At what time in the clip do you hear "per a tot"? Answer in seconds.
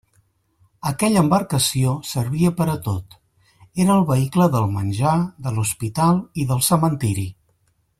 2.61-3.15